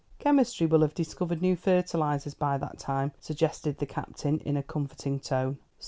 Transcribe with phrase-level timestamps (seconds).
[0.17, 5.19] "Chemistry will have discovered new fertilisers by that time," suggested the Captain, in a comforting
[5.19, 5.59] tone.